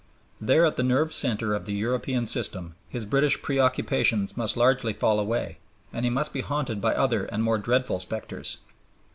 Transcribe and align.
There, 0.41 0.65
at 0.65 0.77
the 0.77 0.81
nerve 0.83 1.13
center 1.13 1.53
of 1.53 1.65
the 1.67 1.73
European 1.73 2.25
system, 2.25 2.73
his 2.89 3.05
British 3.05 3.39
preoccupations 3.43 4.35
must 4.35 4.57
largely 4.57 4.93
fall 4.93 5.19
away 5.19 5.59
and 5.93 6.03
he 6.03 6.09
must 6.09 6.33
be 6.33 6.41
haunted 6.41 6.81
by 6.81 6.95
other 6.95 7.25
and 7.25 7.43
more 7.43 7.59
dreadful 7.59 7.99
specters. 7.99 8.57